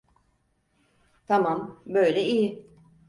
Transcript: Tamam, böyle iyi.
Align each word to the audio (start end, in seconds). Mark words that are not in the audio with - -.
Tamam, 1.25 1.83
böyle 1.85 2.21
iyi. 2.23 2.69